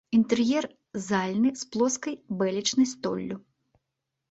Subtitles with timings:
[0.17, 0.65] Інтэр'ер
[1.09, 3.35] зальны з плоскай бэлечнай столлю.